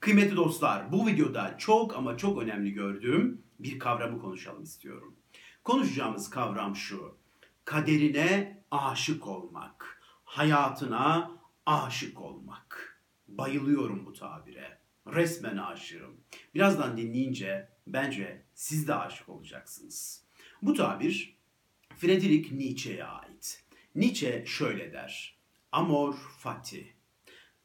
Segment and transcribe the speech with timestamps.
[0.00, 5.16] Kıymetli dostlar, bu videoda çok ama çok önemli gördüğüm bir kavramı konuşalım istiyorum.
[5.64, 7.18] Konuşacağımız kavram şu.
[7.64, 11.30] Kaderine aşık olmak, hayatına
[11.66, 13.00] aşık olmak.
[13.28, 14.78] Bayılıyorum bu tabire.
[15.06, 16.16] Resmen aşığım.
[16.54, 20.24] Birazdan dinleyince bence siz de aşık olacaksınız.
[20.62, 21.36] Bu tabir
[21.96, 23.64] Friedrich Nietzsche'ye ait.
[23.94, 25.38] Nietzsche şöyle der.
[25.72, 26.97] Amor fati.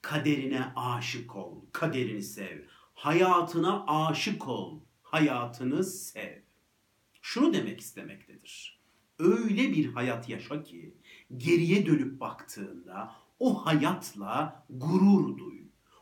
[0.03, 2.61] Kaderine aşık ol, kaderini sev.
[2.93, 6.41] Hayatına aşık ol, hayatını sev.
[7.21, 8.81] Şunu demek istemektedir.
[9.19, 10.97] Öyle bir hayat yaşa ki
[11.37, 15.61] geriye dönüp baktığında o hayatla gurur duy.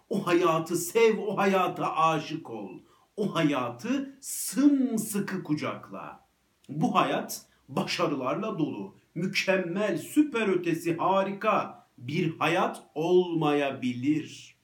[0.09, 2.79] O hayatı sev, o hayata aşık ol.
[3.17, 6.27] O hayatı sımsıkı kucakla.
[6.69, 14.55] Bu hayat başarılarla dolu, mükemmel, süper ötesi, harika bir hayat olmayabilir.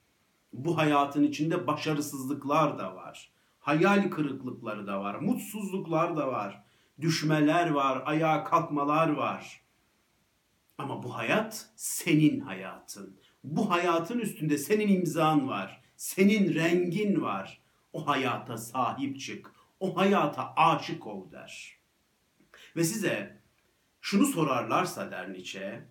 [0.53, 3.31] Bu hayatın içinde başarısızlıklar da var.
[3.59, 6.63] Hayal kırıklıkları da var, mutsuzluklar da var.
[7.01, 9.61] Düşmeler var, ayağa kalkmalar var.
[10.77, 13.19] Ama bu hayat senin hayatın.
[13.43, 15.81] Bu hayatın üstünde senin imzan var.
[15.97, 17.61] Senin rengin var.
[17.93, 19.51] O hayata sahip çık.
[19.79, 21.77] O hayata aşık ol der.
[22.75, 23.41] Ve size
[24.01, 25.87] şunu sorarlarsa der Nietzsche,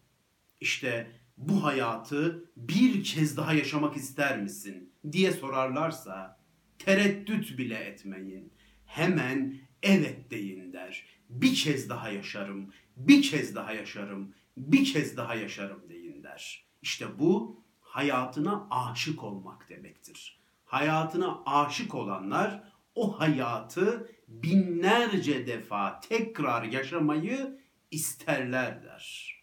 [0.61, 6.41] işte bu hayatı bir kez daha yaşamak ister misin diye sorarlarsa
[6.79, 8.53] tereddüt bile etmeyin.
[8.87, 11.05] Hemen evet deyin der.
[11.31, 16.65] Bir kez daha yaşarım, bir kez daha yaşarım, bir kez daha yaşarım deyin der.
[16.83, 20.41] İşte bu hayatına aşık olmak demektir.
[20.65, 22.63] Hayatına aşık olanlar
[22.95, 29.37] o hayatı binlerce defa tekrar yaşamayı isterler der.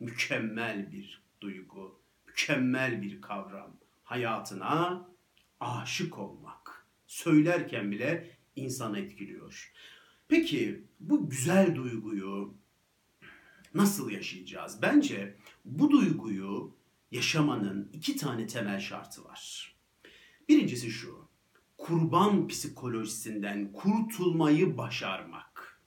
[0.00, 3.76] Mükemmel bir duygu, mükemmel bir kavram.
[4.04, 5.08] Hayatına
[5.60, 6.86] aşık olmak.
[7.06, 9.72] Söylerken bile insanı etkiliyor.
[10.28, 12.54] Peki bu güzel duyguyu
[13.74, 14.82] nasıl yaşayacağız?
[14.82, 16.76] Bence bu duyguyu
[17.10, 19.74] yaşamanın iki tane temel şartı var.
[20.48, 21.28] Birincisi şu.
[21.78, 25.80] Kurban psikolojisinden kurtulmayı başarmak.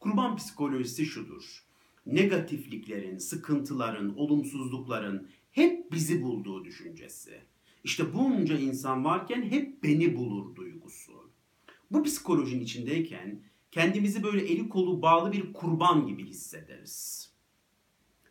[0.00, 1.65] Kurban psikolojisi şudur.
[2.06, 7.40] Negatifliklerin, sıkıntıların, olumsuzlukların hep bizi bulduğu düşüncesi.
[7.84, 11.30] İşte bunca insan varken hep beni bulur duygusu.
[11.90, 13.40] Bu psikolojinin içindeyken
[13.70, 17.30] kendimizi böyle eli kolu bağlı bir kurban gibi hissederiz.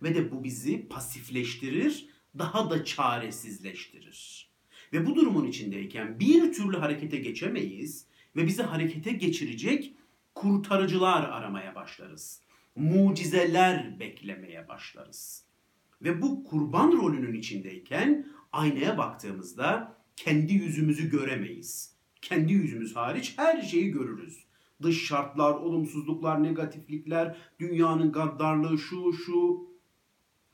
[0.03, 4.49] Ve de bu bizi pasifleştirir, daha da çaresizleştirir.
[4.93, 8.05] Ve bu durumun içindeyken bir türlü harekete geçemeyiz
[8.35, 9.95] ve bizi harekete geçirecek
[10.35, 12.41] kurtarıcılar aramaya başlarız.
[12.75, 15.45] Mucizeler beklemeye başlarız.
[16.01, 21.95] Ve bu kurban rolünün içindeyken aynaya baktığımızda kendi yüzümüzü göremeyiz.
[22.21, 24.45] Kendi yüzümüz hariç her şeyi görürüz.
[24.81, 29.69] Dış şartlar, olumsuzluklar, negatiflikler, dünyanın gaddarlığı, şu şu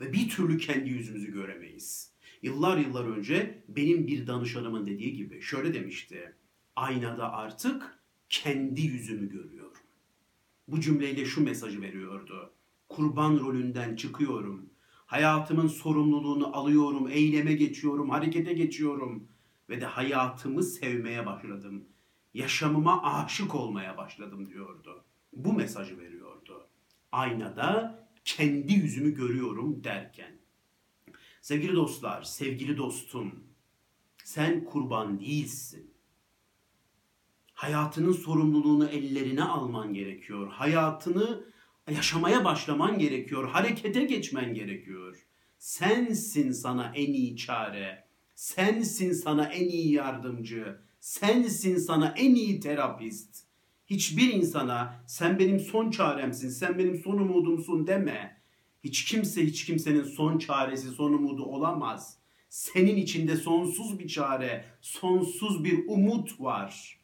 [0.01, 2.11] ve bir türlü kendi yüzümüzü göremeyiz.
[2.41, 6.35] Yıllar yıllar önce benim bir danışanımın dediği gibi şöyle demişti.
[6.75, 7.99] Aynada artık
[8.29, 9.60] kendi yüzümü görüyorum.
[10.71, 12.53] Bu cümleyle şu mesajı veriyordu.
[12.89, 14.69] Kurban rolünden çıkıyorum.
[15.05, 19.27] Hayatımın sorumluluğunu alıyorum, eyleme geçiyorum, harekete geçiyorum
[19.69, 21.85] ve de hayatımı sevmeye başladım.
[22.33, 25.05] Yaşamıma aşık olmaya başladım diyordu.
[25.33, 26.67] Bu mesajı veriyordu.
[27.11, 30.37] Aynada kendi yüzümü görüyorum derken.
[31.41, 33.43] Sevgili dostlar, sevgili dostum,
[34.23, 35.90] sen kurban değilsin.
[37.61, 40.51] Hayatının sorumluluğunu ellerine alman gerekiyor.
[40.51, 41.43] Hayatını
[41.91, 43.49] yaşamaya başlaman gerekiyor.
[43.49, 45.27] Harekete geçmen gerekiyor.
[45.57, 48.05] Sensin sana en iyi çare.
[48.35, 50.79] Sensin sana en iyi yardımcı.
[50.99, 53.43] Sensin sana en iyi terapist.
[53.85, 58.41] Hiçbir insana sen benim son çaremsin, sen benim son umudumsun deme.
[58.83, 62.17] Hiç kimse hiç kimsenin son çaresi, son umudu olamaz.
[62.49, 67.00] Senin içinde sonsuz bir çare, sonsuz bir umut var.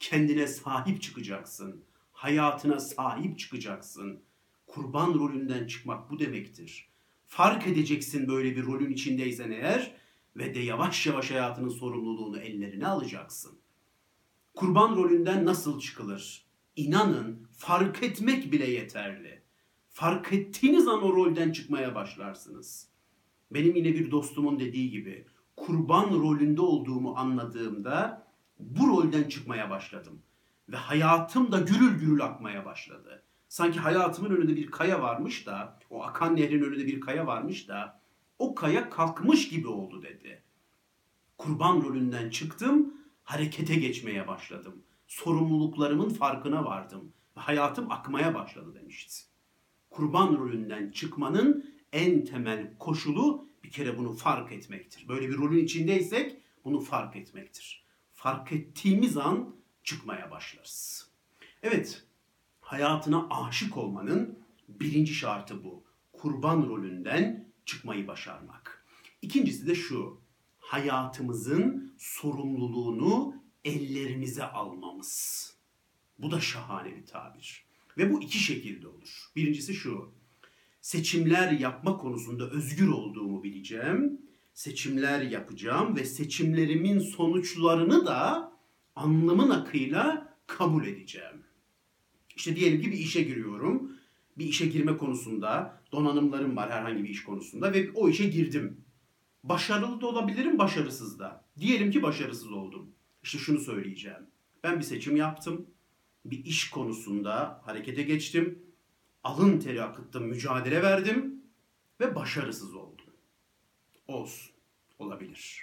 [0.00, 1.84] Kendine sahip çıkacaksın.
[2.12, 4.22] Hayatına sahip çıkacaksın.
[4.66, 6.88] Kurban rolünden çıkmak bu demektir.
[7.26, 9.94] Fark edeceksin böyle bir rolün içindeysen eğer
[10.36, 13.58] ve de yavaş yavaş hayatının sorumluluğunu ellerine alacaksın.
[14.54, 16.46] Kurban rolünden nasıl çıkılır?
[16.76, 19.42] İnanın fark etmek bile yeterli.
[19.90, 22.88] Fark ettiğiniz an o rolden çıkmaya başlarsınız.
[23.50, 28.27] Benim yine bir dostumun dediği gibi kurban rolünde olduğumu anladığımda
[28.58, 30.22] bu rolden çıkmaya başladım.
[30.68, 33.22] Ve hayatım da gürül gürül akmaya başladı.
[33.48, 38.00] Sanki hayatımın önünde bir kaya varmış da, o akan nehrin önünde bir kaya varmış da,
[38.38, 40.42] o kaya kalkmış gibi oldu dedi.
[41.38, 44.82] Kurban rolünden çıktım, harekete geçmeye başladım.
[45.06, 49.24] Sorumluluklarımın farkına vardım ve hayatım akmaya başladı demişti.
[49.90, 55.08] Kurban rolünden çıkmanın en temel koşulu bir kere bunu fark etmektir.
[55.08, 57.87] Böyle bir rolün içindeysek bunu fark etmektir.
[58.18, 61.08] Fark ettiğimiz an çıkmaya başlarız.
[61.62, 62.06] Evet,
[62.60, 64.38] hayatına aşık olmanın
[64.68, 65.84] birinci şartı bu.
[66.12, 68.84] Kurban rolünden çıkmayı başarmak.
[69.22, 70.20] İkincisi de şu.
[70.58, 73.34] Hayatımızın sorumluluğunu
[73.64, 75.54] ellerimize almamız.
[76.18, 77.64] Bu da şahane bir tabir.
[77.98, 79.30] Ve bu iki şekilde olur.
[79.36, 80.12] Birincisi şu.
[80.80, 84.27] Seçimler yapma konusunda özgür olduğumu bileceğim.
[84.58, 88.52] Seçimler yapacağım ve seçimlerimin sonuçlarını da
[88.96, 91.44] anlamın akıyla kabul edeceğim.
[92.36, 93.92] İşte diyelim ki bir işe giriyorum.
[94.38, 98.84] Bir işe girme konusunda donanımlarım var herhangi bir iş konusunda ve o işe girdim.
[99.44, 101.44] Başarılı da olabilirim, başarısız da.
[101.58, 102.90] Diyelim ki başarısız oldum.
[103.22, 104.26] İşte şunu söyleyeceğim.
[104.64, 105.66] Ben bir seçim yaptım.
[106.24, 108.62] Bir iş konusunda harekete geçtim.
[109.24, 111.42] Alın teri akıttım, mücadele verdim
[112.00, 113.07] ve başarısız oldum.
[114.08, 114.50] Olsun,
[114.98, 115.62] olabilir.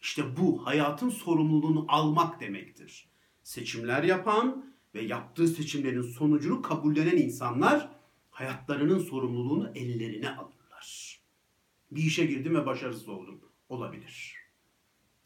[0.00, 3.08] İşte bu hayatın sorumluluğunu almak demektir.
[3.42, 7.88] Seçimler yapan ve yaptığı seçimlerin sonucunu kabullenen insanlar
[8.30, 11.20] hayatlarının sorumluluğunu ellerine alırlar.
[11.90, 13.40] Bir işe girdim ve başarısız oldum.
[13.68, 14.36] Olabilir.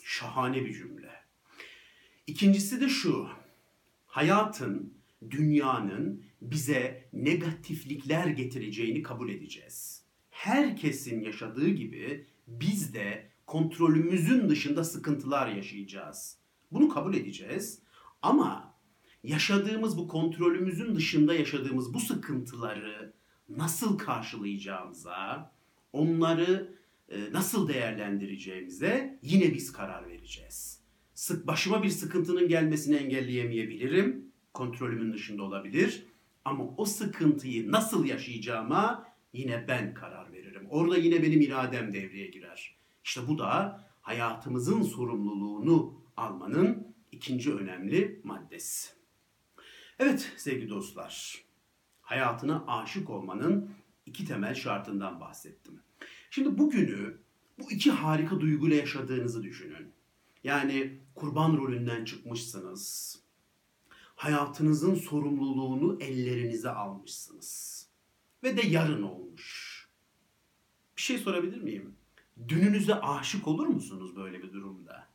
[0.02, 1.10] Şahane bir cümle.
[2.26, 3.28] İkincisi de şu.
[4.06, 4.94] Hayatın,
[5.30, 10.02] dünyanın bize negatiflikler getireceğini kabul edeceğiz.
[10.30, 16.38] Herkesin yaşadığı gibi biz de kontrolümüzün dışında sıkıntılar yaşayacağız.
[16.72, 17.82] Bunu kabul edeceğiz.
[18.22, 18.75] Ama
[19.22, 23.12] yaşadığımız bu kontrolümüzün dışında yaşadığımız bu sıkıntıları
[23.48, 25.52] nasıl karşılayacağımıza,
[25.93, 26.76] onları
[27.08, 30.81] e, nasıl değerlendireceğimize yine biz karar vereceğiz.
[31.14, 34.32] Sık başıma bir sıkıntının gelmesini engelleyemeyebilirim.
[34.52, 36.06] Kontrolümün dışında olabilir.
[36.44, 40.56] Ama o sıkıntıyı nasıl yaşayacağıma yine ben karar veririm.
[40.70, 42.76] Orada yine benim iradem devreye girer.
[43.04, 48.90] İşte bu da hayatımızın sorumluluğunu almanın ikinci önemli maddesi.
[49.98, 51.44] Evet sevgili dostlar,
[52.00, 53.70] hayatına aşık olmanın
[54.06, 55.80] iki temel şartından bahsettim.
[56.30, 57.19] Şimdi bugünü
[57.58, 59.92] bu iki harika duyguyla yaşadığınızı düşünün.
[60.44, 63.19] Yani kurban rolünden çıkmışsınız.
[64.16, 67.86] Hayatınızın sorumluluğunu ellerinize almışsınız.
[68.42, 69.65] Ve de yarın olmuş.
[70.96, 71.94] Bir şey sorabilir miyim?
[72.48, 75.08] Dününüze aşık olur musunuz böyle bir durumda?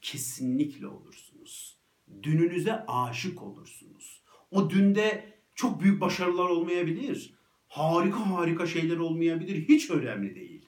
[0.00, 1.76] Kesinlikle olursunuz.
[2.22, 4.22] Dününüze aşık olursunuz.
[4.50, 7.34] O dünde çok büyük başarılar olmayabilir.
[7.68, 9.68] Harika harika şeyler olmayabilir.
[9.68, 10.66] Hiç önemli değil.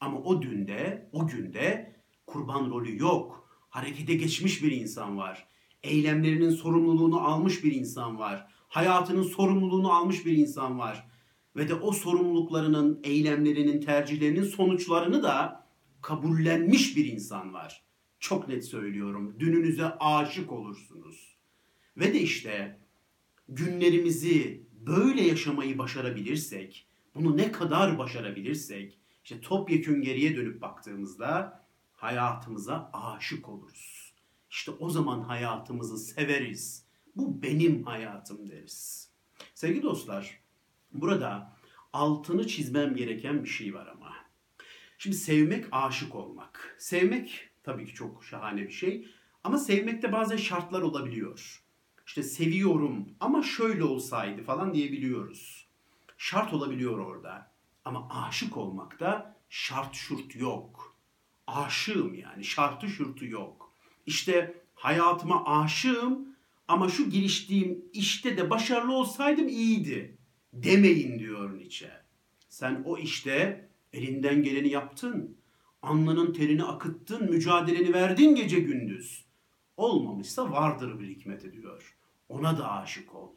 [0.00, 3.48] Ama o dünde, o günde kurban rolü yok.
[3.70, 5.48] Harekete geçmiş bir insan var.
[5.82, 8.46] Eylemlerinin sorumluluğunu almış bir insan var.
[8.68, 11.10] Hayatının sorumluluğunu almış bir insan var.
[11.56, 15.66] Ve de o sorumluluklarının, eylemlerinin, tercihlerinin sonuçlarını da
[16.02, 17.84] kabullenmiş bir insan var.
[18.20, 19.36] Çok net söylüyorum.
[19.38, 21.36] Dününüze aşık olursunuz.
[21.96, 22.78] Ve de işte
[23.48, 31.62] günlerimizi böyle yaşamayı başarabilirsek, bunu ne kadar başarabilirsek, işte topyekün geriye dönüp baktığımızda
[31.92, 34.12] hayatımıza aşık oluruz.
[34.50, 36.86] İşte o zaman hayatımızı severiz.
[37.16, 39.10] Bu benim hayatım deriz.
[39.54, 40.39] Sevgili dostlar,
[40.92, 41.56] burada
[41.92, 44.16] altını çizmem gereken bir şey var ama.
[44.98, 46.76] Şimdi sevmek aşık olmak.
[46.78, 49.08] Sevmek tabii ki çok şahane bir şey.
[49.44, 51.62] Ama sevmekte bazen şartlar olabiliyor.
[52.06, 55.66] İşte seviyorum ama şöyle olsaydı falan diyebiliyoruz.
[56.18, 57.50] Şart olabiliyor orada.
[57.84, 60.96] Ama aşık olmakta şart şurt yok.
[61.46, 63.72] Aşığım yani şartı şurtu yok.
[64.06, 66.28] İşte hayatıma aşığım
[66.68, 70.18] ama şu giriştiğim işte de başarılı olsaydım iyiydi.
[70.52, 71.90] Demeyin diyor Nietzsche.
[72.48, 75.36] Sen o işte elinden geleni yaptın.
[75.82, 79.24] Alnının terini akıttın, mücadeleni verdin gece gündüz.
[79.76, 81.96] Olmamışsa vardır bir hikmet ediyor.
[82.28, 83.30] Ona da aşık ol.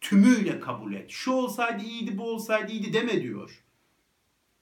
[0.00, 1.10] Tümüyle kabul et.
[1.10, 3.64] Şu olsaydı iyiydi, bu olsaydı iyiydi deme diyor.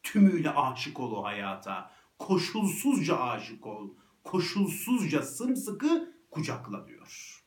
[0.02, 1.90] Tümüyle aşık ol o hayata.
[2.18, 3.90] Koşulsuzca aşık ol.
[4.24, 7.42] Koşulsuzca sımsıkı kucakla diyor.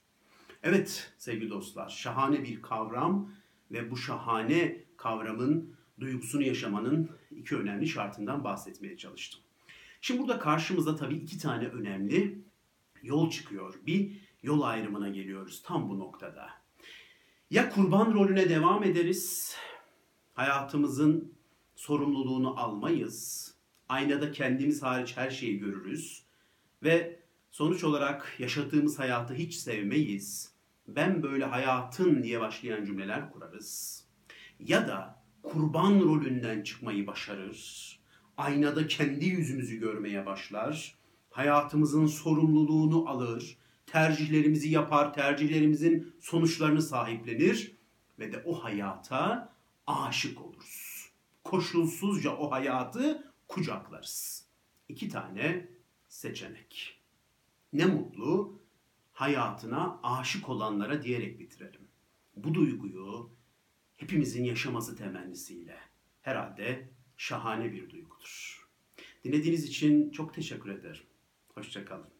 [0.64, 3.32] Evet sevgili dostlar, şahane bir kavram
[3.72, 9.42] ve bu şahane kavramın duygusunu yaşamanın iki önemli şartından bahsetmeye çalıştım.
[10.02, 12.40] Şimdi burada karşımıza tabii iki tane önemli
[13.04, 13.80] yol çıkıyor.
[13.86, 14.12] Bir
[14.44, 16.50] yol ayrımına geliyoruz tam bu noktada.
[17.50, 19.56] Ya kurban rolüne devam ederiz,
[20.34, 21.34] hayatımızın
[21.76, 23.54] sorumluluğunu almayız,
[23.90, 26.26] aynada kendimiz hariç her şeyi görürüz
[26.84, 27.20] Ve
[27.52, 30.55] sonuç olarak yaşadığımız hayatı hiç sevmeyiz.
[30.88, 34.04] Ben böyle hayatın diye başlayan cümleler kurarız.
[34.60, 38.00] Ya da kurban rolünden çıkmayı başarır.
[38.38, 40.96] Aynada kendi yüzümüzü görmeye başlar.
[41.30, 43.58] Hayatımızın sorumluluğunu alır.
[43.86, 47.76] Tercihlerimizi yapar, tercihlerimizin sonuçlarını sahiplenir
[48.20, 49.54] ve de o hayata
[49.88, 51.10] aşık oluruz.
[51.44, 54.46] Koşulsuzca o hayatı kucaklarız.
[54.90, 55.68] İki tane
[56.10, 57.02] seçenek.
[57.74, 58.60] Ne mutlu
[59.16, 61.88] hayatına aşık olanlara diyerek bitirelim.
[62.36, 63.30] Bu duyguyu
[63.98, 65.78] hepimizin yaşaması temennisiyle
[66.22, 68.66] herhalde şahane bir duygudur.
[69.24, 71.04] Dinlediğiniz için çok teşekkür ederim.
[71.54, 72.15] Hoşçakalın.